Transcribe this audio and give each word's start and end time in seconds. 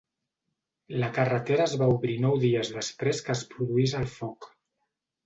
La 1.01 1.09
carretera 1.17 1.67
es 1.71 1.75
va 1.81 1.89
obrir 1.97 2.15
nou 2.23 2.39
dies 2.45 2.71
després 2.79 3.21
que 3.29 3.33
es 3.35 3.45
produís 3.53 3.95
el 4.01 4.09
foc. 4.15 4.49